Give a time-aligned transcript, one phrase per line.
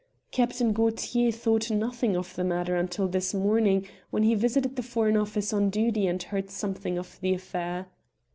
[0.31, 5.15] Captain Gaultier thought nothing of the matter until this morning, when he visited the Foreign
[5.15, 7.85] Office on duty and heard something of the affair.